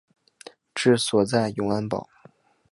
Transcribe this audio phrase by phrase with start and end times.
[0.73, 2.09] 治所在永安堡。